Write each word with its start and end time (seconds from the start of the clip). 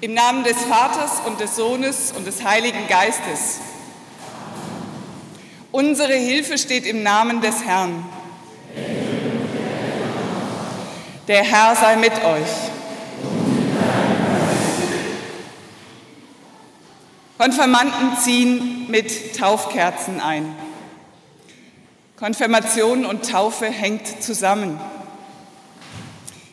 Im 0.00 0.14
Namen 0.14 0.44
des 0.44 0.56
Vaters 0.58 1.22
und 1.26 1.40
des 1.40 1.56
Sohnes 1.56 2.12
und 2.16 2.24
des 2.24 2.44
Heiligen 2.44 2.86
Geistes. 2.86 3.58
Unsere 5.72 6.12
Hilfe 6.12 6.56
steht 6.56 6.86
im 6.86 7.02
Namen 7.02 7.40
des 7.40 7.64
Herrn. 7.64 8.04
Der 11.26 11.42
Herr 11.42 11.74
sei 11.74 11.96
mit 11.96 12.12
euch. 12.12 12.48
Konfirmanden 17.36 18.16
ziehen 18.22 18.88
mit 18.88 19.36
Taufkerzen 19.36 20.20
ein. 20.20 20.54
Konfirmation 22.16 23.04
und 23.04 23.28
Taufe 23.28 23.66
hängt 23.66 24.22
zusammen. 24.22 24.78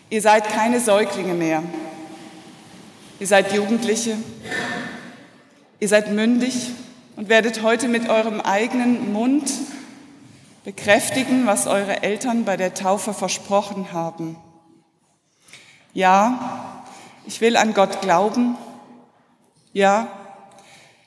Ihr 0.09 0.23
seid 0.23 0.49
keine 0.49 0.79
Säuglinge 0.79 1.35
mehr. 1.35 1.61
Ihr 3.17 3.27
seid 3.27 3.53
Jugendliche. 3.53 4.17
Ihr 5.79 5.87
seid 5.87 6.11
mündig 6.11 6.71
und 7.15 7.29
werdet 7.29 7.61
heute 7.61 7.87
mit 7.87 8.09
eurem 8.09 8.41
eigenen 8.41 9.13
Mund 9.13 9.49
bekräftigen, 10.65 11.45
was 11.45 11.65
eure 11.65 12.03
Eltern 12.03 12.43
bei 12.43 12.57
der 12.57 12.73
Taufe 12.73 13.13
versprochen 13.13 13.93
haben. 13.93 14.35
Ja, 15.93 16.83
ich 17.25 17.39
will 17.39 17.55
an 17.55 17.73
Gott 17.73 18.01
glauben. 18.01 18.57
Ja, 19.71 20.09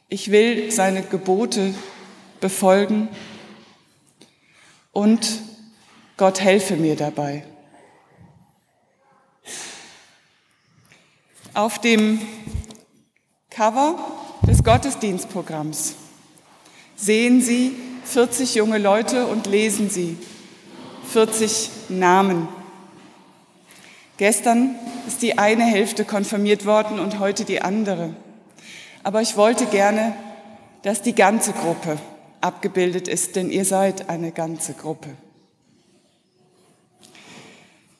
ich 0.08 0.30
will 0.30 0.70
seine 0.72 1.02
Gebote 1.02 1.74
befolgen 2.40 3.08
und 4.92 5.40
Gott 6.16 6.40
helfe 6.40 6.76
mir 6.76 6.96
dabei. 6.96 7.44
Auf 11.58 11.80
dem 11.80 12.20
Cover 13.50 13.98
des 14.46 14.62
Gottesdienstprogramms 14.62 15.96
sehen 16.94 17.42
Sie 17.42 17.74
40 18.04 18.54
junge 18.54 18.78
Leute 18.78 19.26
und 19.26 19.48
lesen 19.48 19.90
Sie 19.90 20.16
40 21.12 21.70
Namen. 21.88 22.46
Gestern 24.18 24.76
ist 25.08 25.20
die 25.20 25.36
eine 25.36 25.64
Hälfte 25.64 26.04
konfirmiert 26.04 26.64
worden 26.64 27.00
und 27.00 27.18
heute 27.18 27.44
die 27.44 27.60
andere. 27.60 28.14
Aber 29.02 29.20
ich 29.20 29.36
wollte 29.36 29.66
gerne, 29.66 30.14
dass 30.82 31.02
die 31.02 31.16
ganze 31.16 31.52
Gruppe 31.52 31.98
abgebildet 32.40 33.08
ist, 33.08 33.34
denn 33.34 33.50
ihr 33.50 33.64
seid 33.64 34.08
eine 34.08 34.30
ganze 34.30 34.74
Gruppe. 34.74 35.08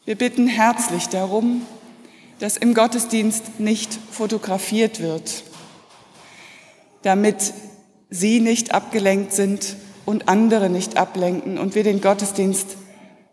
Wir 0.04 0.14
bitten 0.14 0.46
herzlich 0.46 1.08
darum, 1.08 1.66
dass 2.38 2.56
im 2.56 2.74
Gottesdienst 2.74 3.60
nicht 3.60 3.92
fotografiert 4.10 5.00
wird, 5.00 5.44
damit 7.02 7.52
Sie 8.10 8.40
nicht 8.40 8.72
abgelenkt 8.72 9.32
sind 9.32 9.76
und 10.06 10.28
andere 10.28 10.70
nicht 10.70 10.96
ablenken 10.96 11.58
und 11.58 11.74
wir 11.74 11.84
den 11.84 12.00
Gottesdienst 12.00 12.76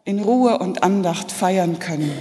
in 0.03 0.19
Ruhe 0.19 0.59
und 0.59 0.83
Andacht 0.83 1.31
feiern 1.31 1.79
können. 1.79 2.11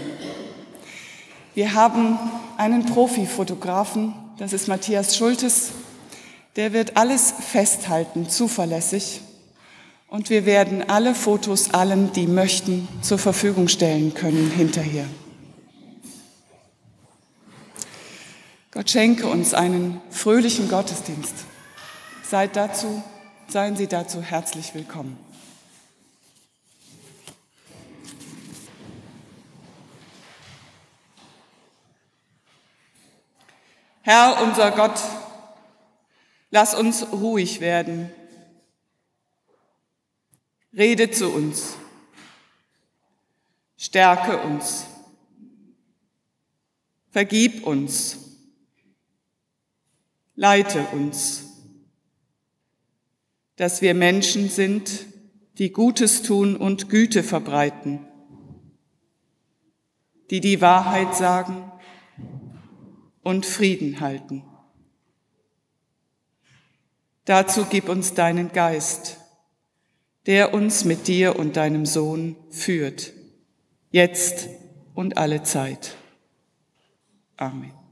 Wir 1.55 1.75
haben 1.75 2.19
einen 2.57 2.87
Profifotografen, 2.87 4.15
das 4.39 4.53
ist 4.53 4.69
Matthias 4.69 5.17
Schultes, 5.17 5.73
der 6.57 6.73
wird 6.73 6.97
alles 6.97 7.35
festhalten, 7.51 8.29
zuverlässig. 8.29 9.21
Und 10.07 10.31
wir 10.31 10.47
werden 10.47 10.89
alle 10.89 11.15
Fotos 11.15 11.75
allen, 11.75 12.13
die 12.13 12.29
möchten, 12.29 12.87
zur 13.03 13.19
Verfügung 13.19 13.67
stellen 13.67 14.15
können 14.15 14.53
hinterher. 14.57 15.07
Gott 18.75 18.91
schenke 18.91 19.27
uns 19.27 19.55
einen 19.55 20.03
fröhlichen 20.11 20.69
Gottesdienst. 20.69 21.35
Seid 22.23 22.57
dazu, 22.57 23.03
seien 23.49 23.77
Sie 23.77 23.87
dazu 23.87 24.21
herzlich 24.21 24.75
willkommen. 24.75 25.17
Herr 34.03 34.43
unser 34.43 34.71
Gott, 34.73 35.01
Lass 36.55 36.73
uns 36.73 37.11
ruhig 37.11 37.61
werden. 37.61 38.13
Rede 40.73 41.11
zu 41.11 41.29
uns. 41.29 41.75
Stärke 43.77 44.39
uns. 44.39 44.87
Vergib 47.11 47.67
uns. 47.67 48.34
Leite 50.35 50.87
uns. 50.93 51.45
Dass 53.57 53.83
wir 53.83 53.95
Menschen 53.95 54.49
sind, 54.49 55.07
die 55.59 55.71
Gutes 55.71 56.23
tun 56.23 56.57
und 56.57 56.89
Güte 56.89 57.23
verbreiten, 57.23 58.07
die 60.31 60.41
die 60.41 60.61
Wahrheit 60.61 61.15
sagen 61.15 61.71
und 63.23 63.47
Frieden 63.47 64.01
halten. 64.01 64.43
Dazu 67.25 67.67
gib 67.71 67.89
uns 67.89 68.15
deinen 68.15 68.53
Geist, 68.53 69.19
der 70.27 70.53
uns 70.53 70.85
mit 70.85 71.07
dir 71.07 71.39
und 71.39 71.57
deinem 71.57 71.87
Sohn 71.87 72.37
führt, 72.51 73.13
jetzt 73.91 74.49
und 74.95 75.17
alle 75.17 75.43
Zeit. 75.43 75.97
Amen. 77.37 77.84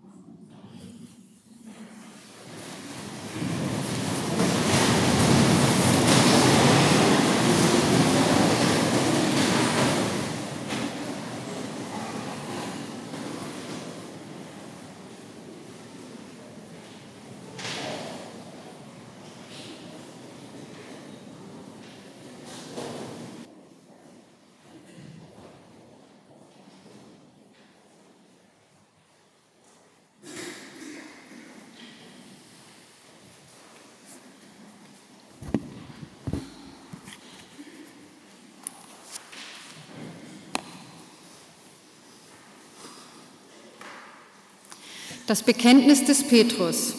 Das 45.26 45.42
Bekenntnis 45.42 46.04
des 46.04 46.24
Petrus. 46.24 46.94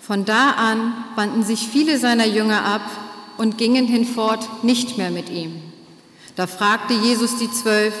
Von 0.00 0.24
da 0.24 0.52
an 0.52 0.94
wandten 1.16 1.42
sich 1.42 1.68
viele 1.68 1.98
seiner 1.98 2.26
Jünger 2.26 2.64
ab 2.64 2.90
und 3.36 3.58
gingen 3.58 3.86
hinfort 3.86 4.64
nicht 4.64 4.96
mehr 4.96 5.10
mit 5.10 5.28
ihm. 5.28 5.60
Da 6.36 6.46
fragte 6.46 6.94
Jesus 6.94 7.36
die 7.36 7.50
Zwölf, 7.50 7.94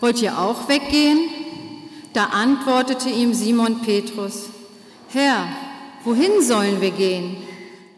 wollt 0.00 0.22
ihr 0.22 0.38
auch 0.38 0.68
weggehen? 0.68 1.18
Da 2.14 2.26
antwortete 2.26 3.10
ihm 3.10 3.34
Simon 3.34 3.80
Petrus, 3.82 4.44
Herr, 5.08 5.46
wohin 6.04 6.42
sollen 6.42 6.80
wir 6.80 6.92
gehen? 6.92 7.36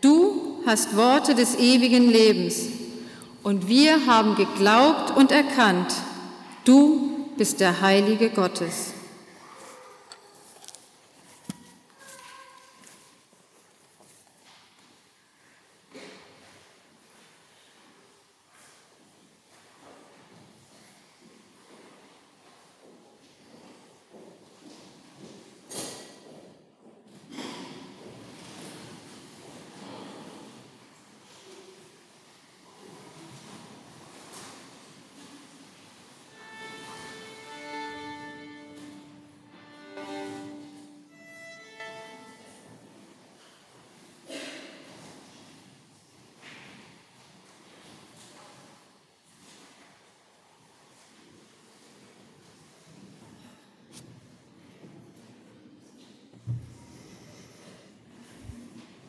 Du 0.01 0.63
hast 0.67 0.97
Worte 0.97 1.35
des 1.35 1.57
ewigen 1.57 2.11
Lebens 2.11 2.63
und 3.43 3.69
wir 3.69 4.07
haben 4.07 4.35
geglaubt 4.35 5.17
und 5.17 5.31
erkannt, 5.31 5.95
du 6.65 7.29
bist 7.37 7.61
der 7.61 7.81
Heilige 7.81 8.31
Gottes. 8.31 8.96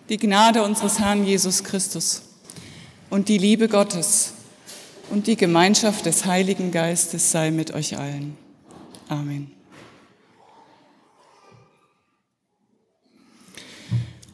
Die 0.09 0.17
Gnade 0.17 0.63
unseres 0.63 0.99
Herrn 0.99 1.25
Jesus 1.25 1.63
Christus 1.63 2.21
und 3.09 3.27
die 3.27 3.37
Liebe 3.37 3.67
Gottes 3.67 4.33
und 5.09 5.27
die 5.27 5.35
Gemeinschaft 5.35 6.05
des 6.05 6.25
Heiligen 6.25 6.71
Geistes 6.71 7.31
sei 7.31 7.51
mit 7.51 7.73
euch 7.73 7.97
allen. 7.97 8.37
Amen. 9.09 9.51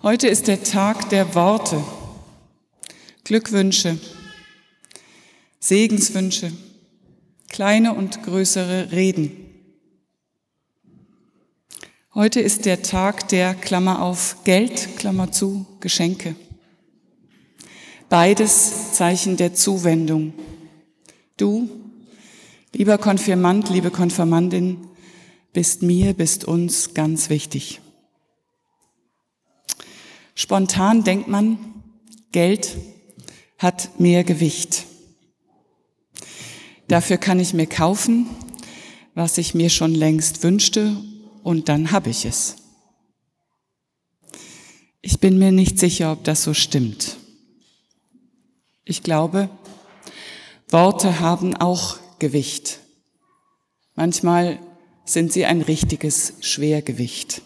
Heute 0.04 0.28
ist 0.28 0.48
der 0.48 0.64
Tag 0.64 1.10
der 1.10 1.34
Worte, 1.34 1.82
Glückwünsche, 3.24 3.98
Segenswünsche, 5.60 6.52
kleine 7.50 7.94
und 7.94 8.22
größere 8.22 8.92
Reden. 8.92 9.53
Heute 12.16 12.42
ist 12.42 12.66
der 12.66 12.84
Tag 12.84 13.30
der 13.30 13.56
Klammer 13.56 14.00
auf 14.04 14.44
Geld, 14.44 14.98
Klammer 14.98 15.32
zu, 15.32 15.66
Geschenke. 15.80 16.36
Beides 18.08 18.94
Zeichen 18.94 19.36
der 19.36 19.56
Zuwendung. 19.56 20.34
Du, 21.38 21.68
lieber 22.72 23.00
Konfirmand, 23.00 23.72
liebe 23.72 23.90
Konfirmandin, 23.90 24.90
bist 25.54 25.82
mir, 25.82 26.14
bist 26.14 26.46
uns 26.46 26.94
ganz 26.94 27.32
wichtig. 27.32 27.82
Spontan 30.36 31.04
denkt 31.04 31.30
man, 31.30 31.58
Geld 32.32 32.78
hat 33.58 34.00
mehr 34.00 34.24
Gewicht. 34.24 34.86
Dafür 36.88 37.18
kann 37.18 37.40
ich 37.40 37.56
mir 37.56 37.66
kaufen, 37.66 38.28
was 39.16 39.40
ich 39.40 39.56
mir 39.56 39.72
schon 39.72 39.96
längst 39.96 40.44
wünschte 40.44 40.96
und 41.44 41.70
dann 41.70 41.92
habe 41.92 42.10
ich 42.10 42.26
es. 42.26 42.56
Ich 45.02 45.20
bin 45.20 45.38
mir 45.38 45.52
nicht 45.52 45.78
sicher, 45.78 46.14
ob 46.14 46.24
das 46.24 46.44
so 46.44 46.54
stimmt. 46.54 47.18
Ich 48.86 49.04
glaube, 49.04 49.50
Worte 50.70 51.20
haben 51.20 51.56
auch 51.56 51.98
Gewicht. 52.20 52.80
Manchmal 53.96 54.60
sind 55.06 55.34
sie 55.34 55.46
ein 55.46 55.62
richtiges 55.62 56.34
Schwergewicht. 56.40 57.42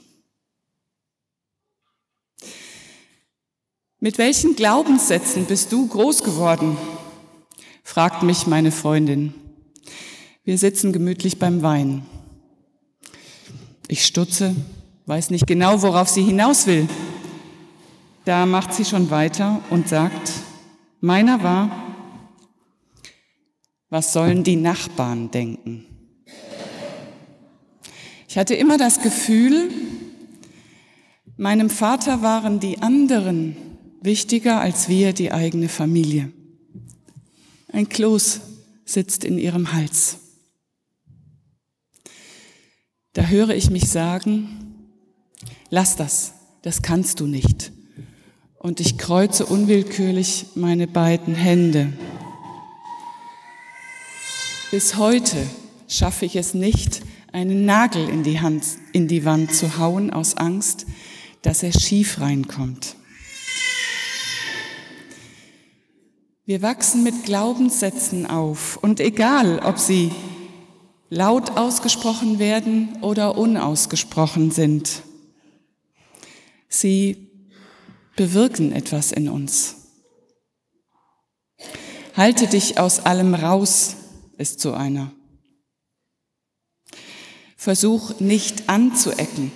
Mit 4.00 4.20
welchen 4.20 4.56
Glaubenssätzen 4.56 5.46
bist 5.46 5.72
du 5.72 5.88
groß 5.88 6.24
geworden? 6.24 6.78
fragt 7.84 8.22
mich 8.22 8.46
meine 8.46 8.72
Freundin. 8.72 9.34
Wir 10.44 10.58
sitzen 10.58 10.94
gemütlich 10.94 11.40
beim 11.40 11.64
Wein. 11.64 12.06
Ich 13.90 14.06
stutze, 14.06 14.56
weiß 15.06 15.30
nicht 15.30 15.48
genau, 15.48 15.82
worauf 15.82 16.10
sie 16.10 16.24
hinaus 16.24 16.68
will. 16.68 16.88
Da 18.26 18.46
macht 18.46 18.74
sie 18.74 18.84
schon 18.84 19.10
weiter 19.10 19.62
und 19.70 19.88
sagt, 19.88 20.32
meiner 21.00 21.42
war, 21.44 21.72
was 23.90 24.12
sollen 24.12 24.44
die 24.44 24.58
Nachbarn 24.58 25.32
denken? 25.32 25.86
Ich 28.28 28.38
hatte 28.38 28.56
immer 28.56 28.78
das 28.78 29.02
Gefühl, 29.02 29.72
meinem 31.38 31.70
Vater 31.70 32.22
waren 32.22 32.60
die 32.60 32.82
anderen 32.82 33.56
wichtiger 34.02 34.60
als 34.60 34.90
wir 34.90 35.14
die 35.14 35.32
eigene 35.32 35.70
Familie. 35.70 36.34
Ein 37.72 37.88
Kloß 37.88 38.42
sitzt 38.84 39.24
in 39.24 39.38
ihrem 39.38 39.72
Hals. 39.72 40.27
Da 43.18 43.24
höre 43.24 43.50
ich 43.50 43.72
mich 43.72 43.90
sagen, 43.90 44.48
lass 45.72 45.96
das, 45.96 46.34
das 46.62 46.84
kannst 46.84 47.20
du 47.20 47.26
nicht. 47.26 47.72
Und 48.60 48.80
ich 48.80 49.00
kreuze 49.00 49.48
unwillkürlich 49.48 50.50
meine 50.54 50.86
beiden 50.86 51.34
Hände. 51.34 51.94
Bis 54.70 54.98
heute 54.98 55.36
schaffe 55.88 56.26
ich 56.26 56.36
es 56.36 56.54
nicht, 56.54 57.02
einen 57.32 57.66
Nagel 57.66 58.08
in 58.08 58.22
die, 58.22 58.40
Hand, 58.40 58.64
in 58.94 59.08
die 59.08 59.26
Wand 59.26 59.52
zu 59.52 59.80
hauen 59.80 60.12
aus 60.12 60.38
Angst, 60.38 60.86
dass 61.42 61.64
er 61.64 61.74
schief 61.74 62.22
reinkommt. 62.22 62.98
Wir 66.46 66.62
wachsen 66.62 67.02
mit 67.02 67.26
Glaubenssätzen 67.26 68.28
auf 68.28 68.78
und 68.78 69.00
egal, 69.00 69.58
ob 69.66 69.80
sie 69.80 70.12
laut 71.10 71.52
ausgesprochen 71.52 72.40
werden 72.40 73.02
oder 73.02 73.38
unausgesprochen 73.38 74.52
sind. 74.52 75.04
Sie 76.70 77.30
bewirken 78.16 78.72
etwas 78.72 79.12
in 79.12 79.30
uns. 79.30 79.76
Halte 82.16 82.48
dich 82.48 82.80
aus 82.80 83.00
allem 83.00 83.36
raus 83.36 83.96
ist 84.38 84.60
so 84.60 84.74
einer. 84.74 85.12
Versuch 87.56 88.20
nicht 88.20 88.70
anzuecken. 88.70 89.52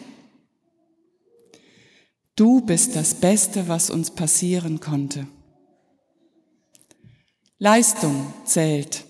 Du 2.35 2.61
bist 2.61 2.95
das 2.95 3.15
Beste, 3.15 3.67
was 3.67 3.89
uns 3.89 4.11
passieren 4.11 4.79
konnte. 4.79 5.27
Leistung 7.59 8.33
zählt. 8.43 9.05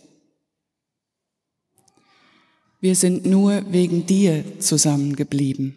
Wir 2.82 2.96
sind 2.96 3.28
nur 3.28 3.72
wegen 3.72 4.08
dir 4.08 4.44
zusammengeblieben. 4.60 5.76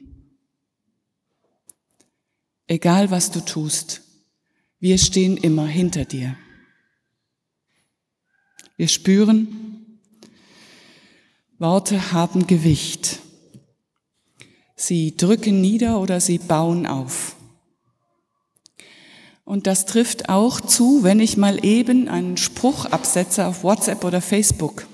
Egal 2.67 3.11
was 3.11 3.31
du 3.31 3.41
tust, 3.41 4.01
wir 4.81 4.97
stehen 4.97 5.37
immer 5.37 5.67
hinter 5.67 6.07
dir. 6.07 6.35
Wir 8.79 8.89
spüren, 8.89 10.01
Worte 11.59 12.13
haben 12.13 12.47
Gewicht. 12.47 13.21
Sie 14.75 15.15
drücken 15.15 15.61
nieder 15.61 16.01
oder 16.01 16.21
sie 16.21 16.39
bauen 16.39 16.87
auf. 16.87 17.37
Und 19.45 19.67
das 19.67 19.85
trifft 19.85 20.31
auch 20.31 20.59
zu, 20.59 21.03
wenn 21.03 21.21
ich 21.21 21.37
mal 21.37 21.63
eben 21.67 22.09
einen 22.09 22.39
Spruch 22.39 22.87
absetze 22.87 23.47
auf 23.47 23.63
WhatsApp 23.63 24.05
oder 24.05 24.23
Facebook. 24.23 24.87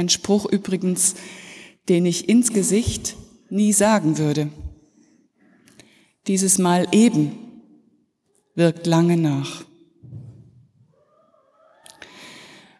Ein 0.00 0.08
Spruch 0.08 0.46
übrigens, 0.46 1.14
den 1.90 2.06
ich 2.06 2.26
ins 2.30 2.54
Gesicht 2.54 3.16
nie 3.50 3.74
sagen 3.74 4.16
würde. 4.16 4.48
Dieses 6.26 6.56
Mal 6.56 6.88
eben 6.92 7.32
wirkt 8.54 8.86
lange 8.86 9.18
nach. 9.18 9.62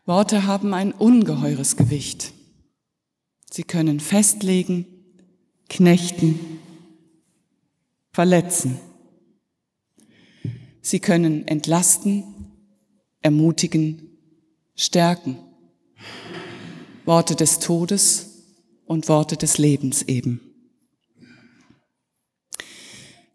Worte 0.06 0.46
haben 0.46 0.72
ein 0.72 0.92
ungeheures 0.92 1.76
Gewicht. 1.76 2.32
Sie 3.50 3.64
können 3.64 4.00
festlegen, 4.00 4.86
knechten, 5.68 6.40
verletzen. 8.12 8.78
Sie 10.80 11.00
können 11.00 11.46
entlasten, 11.46 12.24
ermutigen, 13.20 14.08
stärken. 14.74 15.49
Worte 17.04 17.34
des 17.34 17.58
Todes 17.58 18.44
und 18.86 19.08
Worte 19.08 19.36
des 19.36 19.58
Lebens 19.58 20.02
eben. 20.02 20.40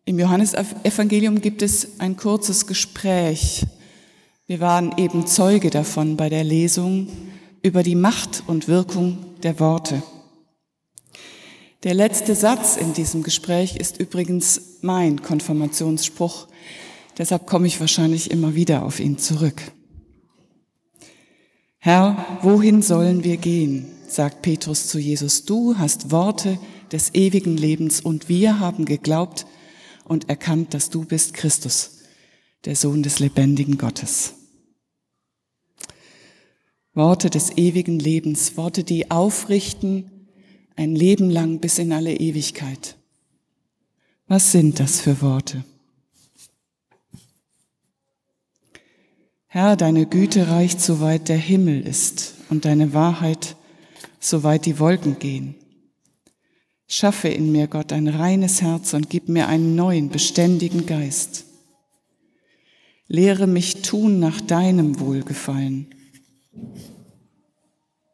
Im 0.06 0.20
Johannesevangelium 0.20 1.42
gibt 1.42 1.64
es 1.64 2.00
ein 2.00 2.16
kurzes 2.16 2.68
Gespräch. 2.68 3.66
Wir 4.46 4.60
waren 4.60 4.96
eben 4.98 5.26
Zeuge 5.26 5.72
davon 5.72 6.16
bei 6.16 6.30
der 6.30 6.44
Lesung 6.44 7.08
über 7.64 7.82
die 7.82 7.96
Macht 7.96 8.44
und 8.46 8.68
Wirkung 8.68 9.18
der 9.42 9.60
Worte. 9.60 10.04
Der 11.84 11.96
letzte 11.96 12.36
Satz 12.36 12.78
in 12.78 12.94
diesem 12.94 13.24
Gespräch 13.24 13.78
ist 13.78 14.00
übrigens 14.00 14.80
mein 14.82 15.22
Konfirmationsspruch, 15.24 16.48
deshalb 17.18 17.48
komme 17.48 17.66
ich 17.66 17.80
wahrscheinlich 17.80 18.30
immer 18.30 18.54
wieder 18.54 18.84
auf 18.84 19.00
ihn 19.00 19.18
zurück. 19.18 19.62
Herr, 21.86 22.40
wohin 22.42 22.82
sollen 22.82 23.24
wir 23.24 23.38
gehen? 23.38 23.86
sagt 24.08 24.42
Petrus 24.42 24.88
zu 24.88 24.98
Jesus. 24.98 25.46
Du 25.46 25.78
hast 25.78 26.10
Worte 26.10 26.58
des 26.92 27.14
ewigen 27.14 27.58
Lebens 27.58 28.02
und 28.02 28.28
wir 28.28 28.60
haben 28.60 28.86
geglaubt 28.86 29.46
und 30.04 30.28
erkannt, 30.28 30.74
dass 30.74 30.90
du 30.90 31.06
bist 31.06 31.36
Christus, 31.36 32.00
der 32.66 32.76
Sohn 32.76 33.04
des 33.04 33.20
lebendigen 33.20 33.78
Gottes. 33.78 34.34
Worte 36.96 37.30
des 37.30 37.56
ewigen 37.56 38.00
Lebens, 38.00 38.58
Worte, 38.58 38.84
die 38.84 39.12
aufrichten 39.12 40.10
ein 40.76 40.96
Leben 40.96 41.30
lang 41.30 41.60
bis 41.60 41.78
in 41.78 41.94
alle 41.94 42.16
Ewigkeit. 42.16 42.96
Was 44.28 44.52
sind 44.52 44.80
das 44.80 45.02
für 45.02 45.22
Worte? 45.22 45.64
Herr, 49.56 49.78
deine 49.78 50.06
Güte 50.06 50.50
reicht, 50.50 50.82
soweit 50.82 51.30
der 51.30 51.38
Himmel 51.38 51.88
ist 51.88 52.34
und 52.50 52.66
deine 52.66 52.92
Wahrheit, 52.92 53.56
soweit 54.20 54.66
die 54.66 54.80
Wolken 54.80 55.18
gehen. 55.18 55.56
Schaffe 56.90 57.30
in 57.30 57.54
mir, 57.54 57.68
Gott, 57.68 57.94
ein 57.94 58.10
reines 58.10 58.62
Herz 58.62 58.94
und 58.94 59.10
gib 59.10 59.30
mir 59.30 59.48
einen 59.48 59.74
neuen, 59.74 60.10
beständigen 60.10 60.86
Geist. 60.86 61.46
Lehre 63.08 63.48
mich 63.48 63.82
tun 63.82 64.20
nach 64.20 64.42
deinem 64.42 65.00
Wohlgefallen. 65.00 65.88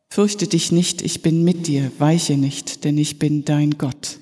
Fürchte 0.09 0.45
dich 0.45 0.71
nicht, 0.71 1.01
ich 1.01 1.23
bin 1.23 1.43
mit 1.43 1.65
dir, 1.65 1.91
weiche 1.97 2.37
nicht, 2.37 2.83
denn 2.83 2.99
ich 2.99 3.17
bin 3.17 3.45
dein 3.45 3.79
Gott. 3.79 4.19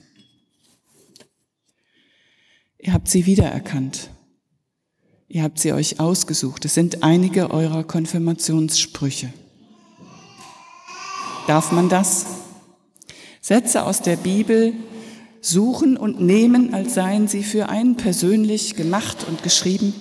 Ihr 2.77 2.93
habt 2.93 3.09
sie 3.09 3.25
wiedererkannt. 3.25 4.09
Ihr 5.31 5.43
habt 5.43 5.59
sie 5.59 5.73
euch 5.73 5.99
ausgesucht. 5.99 6.65
Es 6.65 6.73
sind 6.73 7.03
einige 7.03 7.51
eurer 7.51 7.83
Konfirmationssprüche. 7.83 9.31
Darf 11.45 11.71
man 11.71 11.87
das? 11.87 12.25
Sätze 13.39 13.83
aus 13.83 14.01
der 14.01 14.15
Bibel 14.15 14.73
suchen 15.39 15.97
und 15.97 16.19
nehmen, 16.19 16.73
als 16.73 16.95
seien 16.95 17.27
sie 17.27 17.43
für 17.43 17.69
einen 17.69 17.95
persönlich 17.95 18.75
gemacht 18.75 19.27
und 19.27 19.43
geschrieben? 19.43 19.93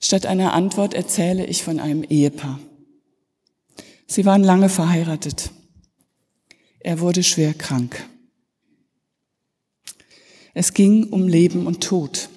Statt 0.00 0.24
einer 0.24 0.54
Antwort 0.54 0.94
erzähle 0.94 1.44
ich 1.44 1.62
von 1.62 1.78
einem 1.78 2.04
Ehepaar. 2.04 2.58
Sie 4.06 4.24
waren 4.24 4.44
lange 4.44 4.70
verheiratet. 4.70 5.50
Er 6.80 7.00
wurde 7.00 7.22
schwer 7.22 7.52
krank. 7.52 8.02
Es 10.60 10.74
ging 10.74 11.04
um 11.04 11.28
Leben 11.28 11.68
und 11.68 11.84
Tod. 11.84 12.30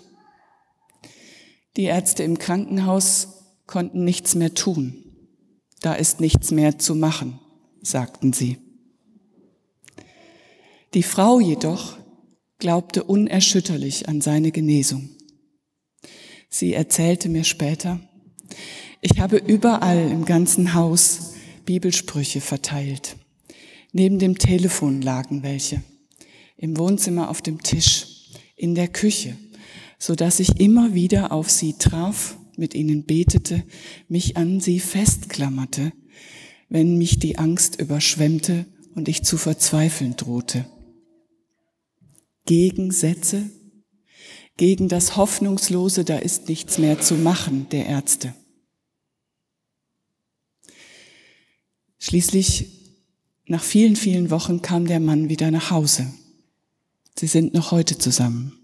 Die 1.75 1.85
Ärzte 1.85 2.21
im 2.21 2.37
Krankenhaus 2.37 3.29
konnten 3.65 4.03
nichts 4.03 4.35
mehr 4.35 4.53
tun. 4.53 4.93
Da 5.81 5.95
ist 5.95 6.21
nichts 6.21 6.51
mehr 6.51 6.77
zu 6.77 6.93
machen, 6.93 7.39
sagten 7.81 8.31
sie. 8.31 8.59
Die 10.93 11.01
Frau 11.01 11.39
jedoch 11.39 11.97
glaubte 12.59 13.05
unerschütterlich 13.05 14.07
an 14.07 14.21
seine 14.21 14.51
Genesung. 14.51 15.09
Sie 16.47 16.75
erzählte 16.75 17.27
mir 17.27 17.43
später, 17.43 17.99
ich 19.01 19.19
habe 19.19 19.37
überall 19.37 20.11
im 20.11 20.25
ganzen 20.25 20.75
Haus 20.75 21.33
Bibelsprüche 21.65 22.39
verteilt. 22.39 23.15
Neben 23.93 24.19
dem 24.19 24.37
Telefon 24.37 25.01
lagen 25.01 25.41
welche, 25.41 25.81
im 26.55 26.77
Wohnzimmer 26.77 27.27
auf 27.27 27.41
dem 27.41 27.63
Tisch, 27.63 28.10
in 28.61 28.75
der 28.75 28.87
Küche, 28.87 29.35
so 29.97 30.15
dass 30.15 30.39
ich 30.39 30.59
immer 30.59 30.93
wieder 30.93 31.31
auf 31.31 31.49
sie 31.49 31.73
traf, 31.73 32.37
mit 32.57 32.75
ihnen 32.75 33.05
betete, 33.05 33.63
mich 34.07 34.37
an 34.37 34.59
sie 34.59 34.79
festklammerte, 34.79 35.93
wenn 36.69 36.97
mich 36.97 37.17
die 37.17 37.37
Angst 37.37 37.81
überschwemmte 37.81 38.65
und 38.93 39.07
ich 39.07 39.23
zu 39.23 39.37
verzweifeln 39.37 40.15
drohte. 40.15 40.65
Gegensätze 42.45 43.49
gegen 44.57 44.89
das 44.89 45.15
Hoffnungslose, 45.15 46.05
da 46.05 46.17
ist 46.17 46.47
nichts 46.47 46.77
mehr 46.77 46.99
zu 46.99 47.15
machen, 47.15 47.67
der 47.71 47.87
Ärzte. 47.87 48.35
Schließlich, 51.97 52.67
nach 53.47 53.63
vielen, 53.63 53.95
vielen 53.95 54.29
Wochen 54.29 54.61
kam 54.61 54.85
der 54.85 54.99
Mann 54.99 55.29
wieder 55.29 55.49
nach 55.49 55.71
Hause. 55.71 56.13
Sie 57.17 57.27
sind 57.27 57.53
noch 57.53 57.71
heute 57.71 57.97
zusammen. 57.97 58.57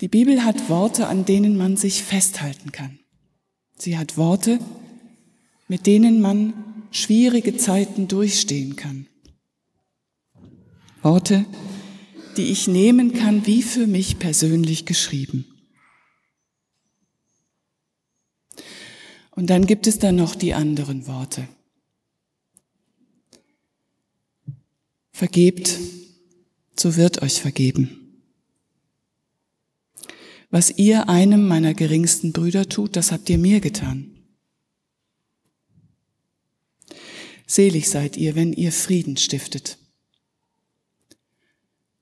Die 0.00 0.08
Bibel 0.08 0.44
hat 0.44 0.68
Worte, 0.70 1.08
an 1.08 1.24
denen 1.24 1.56
man 1.56 1.76
sich 1.76 2.02
festhalten 2.02 2.72
kann. 2.72 3.00
Sie 3.76 3.98
hat 3.98 4.16
Worte, 4.16 4.58
mit 5.68 5.86
denen 5.86 6.20
man 6.20 6.54
schwierige 6.90 7.56
Zeiten 7.56 8.08
durchstehen 8.08 8.76
kann. 8.76 9.06
Worte, 11.02 11.44
die 12.36 12.46
ich 12.46 12.66
nehmen 12.66 13.12
kann, 13.12 13.46
wie 13.46 13.62
für 13.62 13.86
mich 13.86 14.18
persönlich 14.18 14.86
geschrieben. 14.86 15.46
Und 19.30 19.48
dann 19.48 19.66
gibt 19.66 19.86
es 19.86 19.98
dann 19.98 20.16
noch 20.16 20.34
die 20.34 20.54
anderen 20.54 21.06
Worte. 21.06 21.48
Vergebt, 25.20 25.78
so 26.74 26.96
wird 26.96 27.20
euch 27.20 27.42
vergeben. 27.42 28.22
Was 30.48 30.70
ihr 30.78 31.10
einem 31.10 31.46
meiner 31.46 31.74
geringsten 31.74 32.32
Brüder 32.32 32.70
tut, 32.70 32.96
das 32.96 33.12
habt 33.12 33.28
ihr 33.28 33.36
mir 33.36 33.60
getan. 33.60 34.18
Selig 37.46 37.90
seid 37.90 38.16
ihr, 38.16 38.34
wenn 38.34 38.54
ihr 38.54 38.72
Frieden 38.72 39.18
stiftet. 39.18 39.76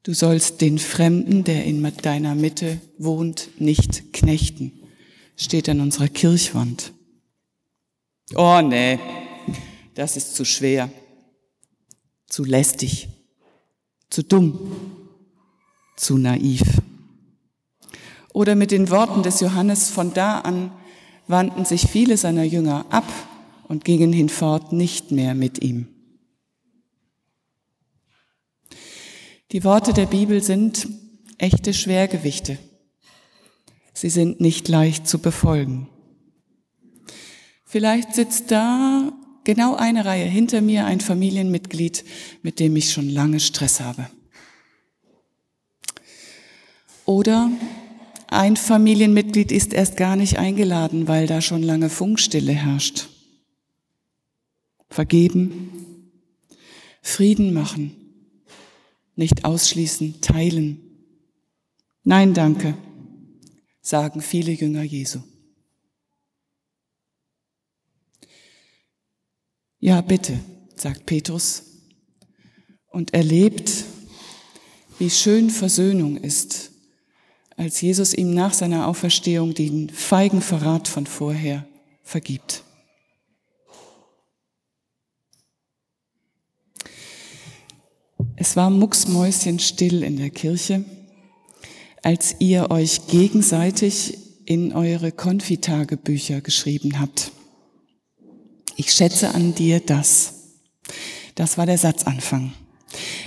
Du 0.04 0.14
sollst 0.14 0.60
den 0.60 0.78
Fremden, 0.78 1.42
der 1.42 1.64
in 1.64 1.82
deiner 1.82 2.36
Mitte 2.36 2.80
wohnt, 2.98 3.48
nicht 3.58 4.12
knechten. 4.12 4.70
Steht 5.34 5.68
an 5.68 5.80
unserer 5.80 6.06
Kirchwand. 6.06 6.92
Oh 8.36 8.60
nee, 8.62 9.00
das 9.96 10.16
ist 10.16 10.36
zu 10.36 10.44
schwer, 10.44 10.88
zu 12.28 12.44
lästig, 12.44 13.08
zu 14.10 14.22
dumm, 14.22 14.58
zu 15.96 16.18
naiv. 16.18 16.62
Oder 18.32 18.54
mit 18.54 18.70
den 18.70 18.90
Worten 18.90 19.22
des 19.22 19.40
Johannes, 19.40 19.90
von 19.90 20.14
da 20.14 20.40
an 20.40 20.70
wandten 21.26 21.64
sich 21.64 21.86
viele 21.88 22.16
seiner 22.16 22.44
Jünger 22.44 22.86
ab 22.90 23.10
und 23.64 23.84
gingen 23.84 24.12
hinfort 24.12 24.72
nicht 24.72 25.10
mehr 25.10 25.34
mit 25.34 25.62
ihm. 25.62 25.88
Die 29.52 29.64
Worte 29.64 29.92
der 29.92 30.06
Bibel 30.06 30.42
sind 30.42 30.88
echte 31.38 31.72
Schwergewichte. 31.72 32.58
Sie 33.92 34.10
sind 34.10 34.40
nicht 34.40 34.68
leicht 34.68 35.08
zu 35.08 35.18
befolgen. 35.18 35.88
Vielleicht 37.64 38.14
sitzt 38.14 38.50
da 38.50 39.12
genau 39.48 39.76
eine 39.76 40.04
Reihe 40.04 40.26
hinter 40.26 40.60
mir 40.60 40.84
ein 40.84 41.00
Familienmitglied, 41.00 42.04
mit 42.42 42.60
dem 42.60 42.76
ich 42.76 42.92
schon 42.92 43.08
lange 43.08 43.40
Stress 43.40 43.80
habe. 43.80 44.10
Oder 47.06 47.50
ein 48.26 48.58
Familienmitglied 48.58 49.50
ist 49.50 49.72
erst 49.72 49.96
gar 49.96 50.16
nicht 50.16 50.38
eingeladen, 50.38 51.08
weil 51.08 51.26
da 51.26 51.40
schon 51.40 51.62
lange 51.62 51.88
Funkstille 51.88 52.52
herrscht. 52.52 53.08
Vergeben, 54.90 55.70
Frieden 57.00 57.54
machen, 57.54 57.96
nicht 59.16 59.46
ausschließen, 59.46 60.20
teilen. 60.20 60.78
Nein, 62.04 62.34
danke, 62.34 62.74
sagen 63.80 64.20
viele 64.20 64.52
Jünger 64.52 64.82
Jesu. 64.82 65.20
Ja, 69.80 70.00
bitte, 70.00 70.40
sagt 70.74 71.06
Petrus 71.06 71.62
und 72.90 73.14
erlebt, 73.14 73.84
wie 74.98 75.08
schön 75.08 75.50
Versöhnung 75.50 76.16
ist, 76.16 76.72
als 77.56 77.80
Jesus 77.80 78.12
ihm 78.12 78.34
nach 78.34 78.52
seiner 78.54 78.88
Auferstehung 78.88 79.54
den 79.54 79.88
feigen 79.88 80.40
Verrat 80.40 80.88
von 80.88 81.06
vorher 81.06 81.64
vergibt. 82.02 82.64
Es 88.34 88.56
war 88.56 88.70
mucksmäuschenstill 88.70 90.02
in 90.02 90.16
der 90.16 90.30
Kirche, 90.30 90.84
als 92.02 92.34
ihr 92.40 92.72
euch 92.72 93.06
gegenseitig 93.06 94.18
in 94.44 94.72
eure 94.72 95.12
Konfitagebücher 95.12 96.40
geschrieben 96.40 96.98
habt. 96.98 97.30
Ich 98.80 98.92
schätze 98.92 99.34
an 99.34 99.56
dir 99.56 99.80
das. 99.80 100.34
Das 101.34 101.58
war 101.58 101.66
der 101.66 101.78
Satzanfang. 101.78 102.52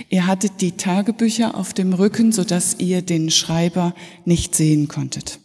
Ihr 0.08 0.26
hattet 0.26 0.62
die 0.62 0.72
Tagebücher 0.72 1.54
auf 1.54 1.74
dem 1.74 1.92
Rücken, 1.92 2.32
sodass 2.32 2.76
ihr 2.78 3.02
den 3.02 3.30
Schreiber 3.30 3.94
nicht 4.24 4.54
sehen 4.54 4.88
konntet. 4.88 5.40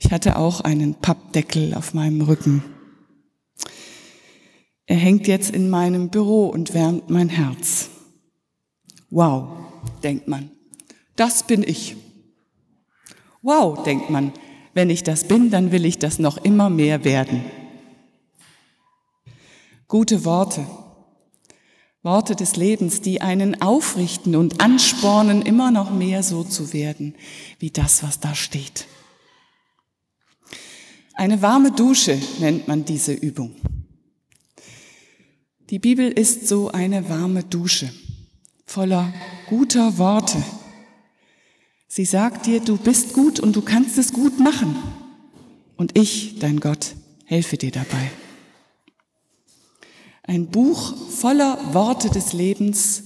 Ich 0.00 0.10
hatte 0.10 0.36
auch 0.36 0.62
einen 0.62 0.94
Pappdeckel 0.94 1.74
auf 1.74 1.94
meinem 1.94 2.22
Rücken. 2.22 2.64
Er 4.86 4.96
hängt 4.96 5.28
jetzt 5.28 5.52
in 5.52 5.70
meinem 5.70 6.08
Büro 6.08 6.48
und 6.48 6.74
wärmt 6.74 7.08
mein 7.08 7.28
Herz. 7.28 7.90
Wow, 9.10 9.50
denkt 10.02 10.26
man, 10.26 10.50
das 11.14 11.46
bin 11.46 11.62
ich. 11.62 11.94
Wow, 13.42 13.80
denkt 13.84 14.10
man, 14.10 14.32
wenn 14.74 14.90
ich 14.90 15.04
das 15.04 15.22
bin, 15.28 15.52
dann 15.52 15.70
will 15.70 15.84
ich 15.84 16.00
das 16.00 16.18
noch 16.18 16.36
immer 16.38 16.68
mehr 16.68 17.04
werden. 17.04 17.44
Gute 19.88 20.24
Worte, 20.24 20.66
Worte 22.02 22.36
des 22.36 22.56
Lebens, 22.56 23.00
die 23.00 23.20
einen 23.20 23.60
aufrichten 23.60 24.36
und 24.36 24.60
anspornen, 24.60 25.42
immer 25.42 25.70
noch 25.70 25.90
mehr 25.90 26.22
so 26.22 26.44
zu 26.44 26.72
werden, 26.72 27.14
wie 27.58 27.70
das, 27.70 28.02
was 28.02 28.20
da 28.20 28.34
steht. 28.34 28.86
Eine 31.14 31.42
warme 31.42 31.72
Dusche 31.72 32.18
nennt 32.38 32.68
man 32.68 32.84
diese 32.84 33.12
Übung. 33.12 33.56
Die 35.70 35.78
Bibel 35.78 36.10
ist 36.10 36.46
so 36.46 36.70
eine 36.70 37.08
warme 37.08 37.42
Dusche 37.42 37.90
voller 38.64 39.12
guter 39.48 39.98
Worte, 39.98 40.42
Sie 41.90 42.04
sagt 42.04 42.46
dir, 42.46 42.60
du 42.60 42.76
bist 42.76 43.14
gut 43.14 43.40
und 43.40 43.56
du 43.56 43.62
kannst 43.62 43.96
es 43.96 44.12
gut 44.12 44.38
machen. 44.38 44.76
Und 45.76 45.98
ich, 45.98 46.38
dein 46.38 46.60
Gott, 46.60 46.94
helfe 47.24 47.56
dir 47.56 47.70
dabei. 47.70 48.10
Ein 50.28 50.48
Buch 50.48 50.94
voller 51.08 51.72
Worte 51.72 52.10
des 52.10 52.34
Lebens, 52.34 53.04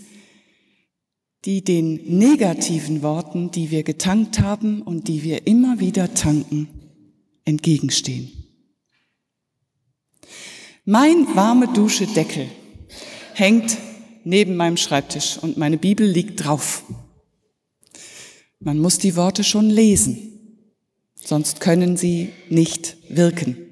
die 1.45 1.63
den 1.63 2.19
negativen 2.19 3.01
Worten, 3.03 3.53
die 3.53 3.71
wir 3.71 3.85
getankt 3.85 4.41
haben 4.41 4.83
und 4.83 5.07
die 5.07 5.23
wir 5.23 5.47
immer 5.47 5.79
wieder 5.79 6.15
tanken, 6.15 6.67
entgegenstehen. 7.45 8.33
Mein 10.85 11.37
warme 11.37 11.69
Dusche 11.73 12.09
Deckel 12.09 12.49
hängt 13.35 13.79
neben 14.25 14.57
meinem 14.57 14.77
Schreibtisch 14.77 15.39
und 15.41 15.57
meine 15.57 15.79
Bibel 15.79 16.05
liegt 16.05 16.45
drauf. 16.45 16.83
Man 18.59 18.81
muss 18.81 18.99
die 18.99 19.15
Worte 19.15 19.45
schon 19.45 19.71
lesen, 19.71 20.59
sonst 21.15 21.61
können 21.61 21.97
sie 21.97 22.31
nicht 22.51 22.97
wirken. 23.09 23.72